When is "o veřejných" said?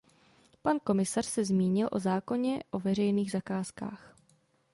2.71-3.31